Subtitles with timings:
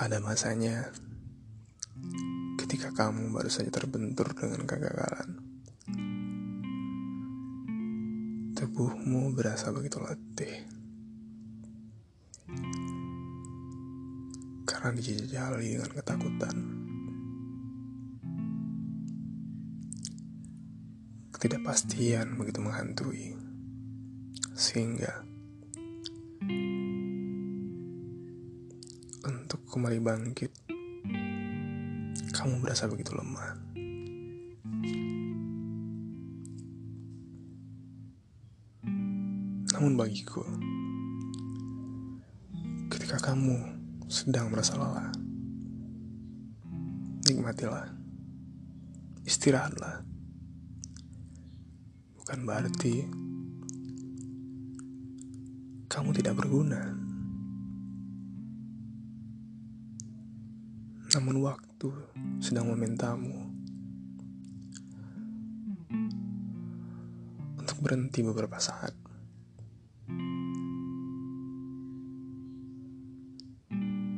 [0.00, 0.88] Ada masanya
[2.56, 5.28] ketika kamu baru saja terbentur dengan kegagalan.
[8.56, 10.64] Tubuhmu berasa begitu letih.
[14.64, 16.56] Karena dijejali dengan ketakutan.
[21.36, 23.36] Ketidakpastian begitu menghantui.
[24.56, 25.28] Sehingga
[29.70, 30.50] kembali bangkit,
[32.34, 33.54] kamu berasa begitu lemah.
[39.70, 40.42] Namun bagiku,
[42.90, 43.62] ketika kamu
[44.10, 45.14] sedang merasa lelah,
[47.30, 47.94] nikmatilah,
[49.22, 50.02] istirahatlah.
[52.18, 53.06] Bukan berarti
[55.86, 56.99] kamu tidak berguna.
[61.10, 61.90] Namun waktu
[62.38, 63.50] sedang memintamu
[67.58, 68.94] untuk berhenti beberapa saat.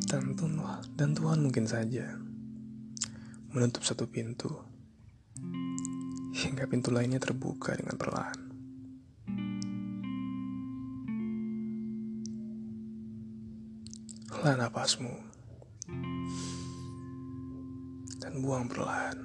[0.05, 2.21] Dan Tuhan, dan Tuhan mungkin saja
[3.57, 4.53] menutup satu pintu
[6.37, 8.41] hingga pintu lainnya terbuka dengan perlahan.
[14.29, 15.32] Hela napasmu
[18.23, 19.19] dan buang perlahan.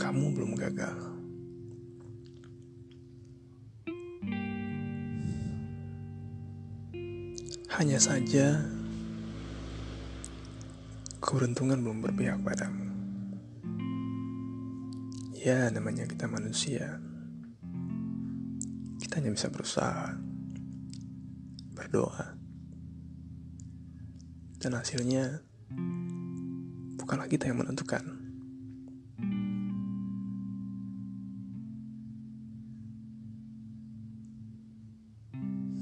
[0.00, 0.96] Kamu belum gagal.
[7.76, 8.64] Hanya saja
[11.20, 12.88] keberuntungan belum berpihak padamu.
[15.36, 17.09] Ya, namanya kita manusia.
[19.10, 20.14] Kita hanya bisa berusaha,
[21.74, 22.38] berdoa,
[24.62, 25.42] dan hasilnya
[26.94, 28.06] bukanlah kita yang menentukan.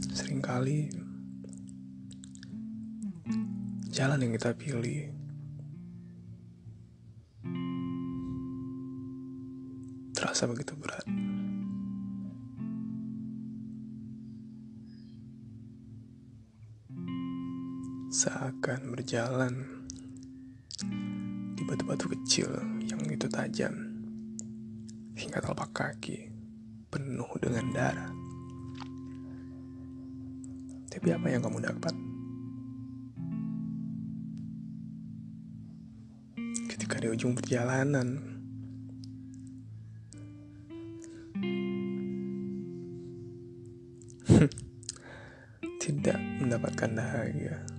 [0.08, 0.88] Seringkali
[3.92, 5.12] jalan yang kita pilih
[10.16, 11.04] terasa begitu berat.
[18.18, 19.62] Seakan berjalan
[21.54, 22.50] di batu-batu kecil
[22.82, 23.70] yang itu tajam
[25.14, 26.26] hingga telapak kaki
[26.90, 28.10] penuh dengan darah.
[30.90, 31.94] Tapi apa yang kamu dapat?
[36.74, 38.18] Ketika di ujung perjalanan
[45.86, 47.77] tidak mendapatkan dahaga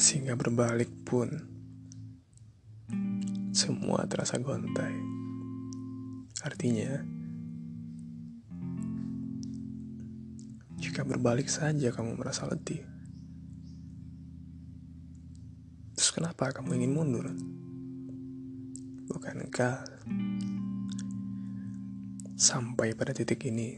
[0.00, 1.28] sehingga berbalik pun
[3.52, 4.96] semua terasa gontai
[6.40, 7.04] artinya
[10.80, 12.80] jika berbalik saja kamu merasa letih
[15.92, 17.28] terus kenapa kamu ingin mundur
[19.12, 19.84] bukankah
[22.40, 23.76] sampai pada titik ini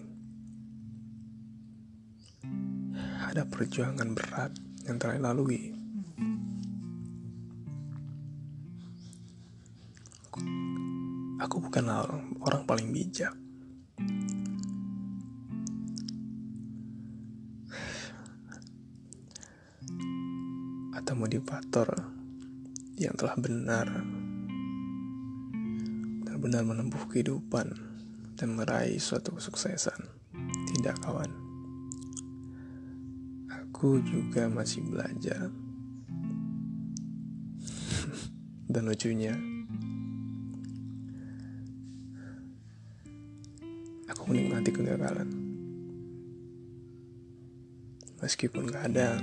[3.26, 4.52] ada perjuangan berat
[4.84, 5.71] yang telah lalui.
[11.42, 12.06] Aku bukanlah
[12.46, 13.34] orang paling bijak.
[20.94, 22.14] Atau motivator
[22.94, 23.90] yang telah benar
[26.22, 27.74] benar-benar menempuh kehidupan
[28.38, 29.98] dan meraih suatu kesuksesan.
[30.70, 31.34] Tidak kawan.
[33.50, 35.50] Aku juga masih belajar.
[38.72, 39.51] dan lucunya,
[44.32, 45.28] menikmati kegagalan.
[48.24, 49.20] Meskipun kadang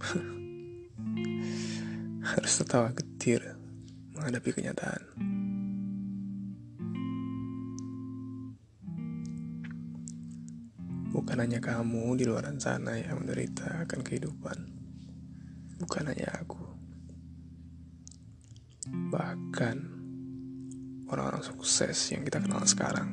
[2.32, 3.44] harus tertawa getir
[4.16, 5.04] menghadapi kenyataan.
[11.12, 14.56] Bukan hanya kamu di luar sana yang menderita akan kehidupan.
[15.84, 16.64] Bukan hanya aku.
[18.88, 19.89] Bahkan
[21.10, 23.10] orang-orang sukses yang kita kenal sekarang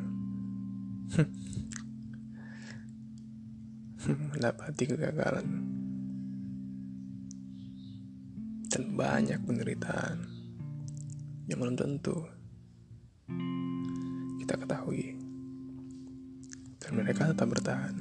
[4.08, 5.66] mendapati kegagalan
[8.70, 10.38] dan banyak penderitaan.
[11.48, 12.28] yang belum tentu
[14.44, 15.16] kita ketahui
[16.84, 17.96] dan mereka tetap bertahan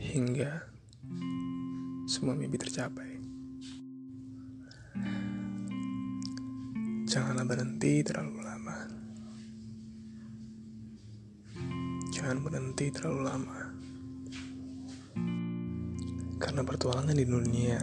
[0.00, 0.64] hingga
[2.08, 3.15] semua mimpi tercapai.
[7.16, 8.76] Janganlah berhenti terlalu lama.
[12.12, 13.60] Jangan berhenti terlalu lama.
[16.36, 17.80] Karena pertualangan di dunia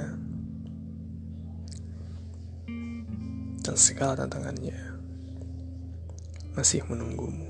[3.66, 5.02] dan segala tantangannya
[6.54, 7.50] masih menunggumu.